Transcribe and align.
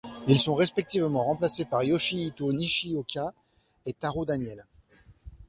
Ils 0.27 0.39
sont 0.39 0.55
respectivement 0.55 1.25
remplacés 1.25 1.63
par 1.65 1.83
Yoshihito 1.83 2.51
Nishioka 2.51 3.35
et 3.85 3.93
Taro 3.93 4.25
Daniel. 4.25 4.65